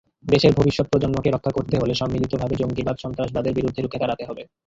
[0.25, 4.43] দেশের ভবিষ্যৎ প্রজন্মকে রক্ষা করতে হলে সম্মিলিতভাবে জঙ্গিবাদ-সন্ত্রাসবাদের বিরুদ্ধে রুখে দাঁড়াতে হবে।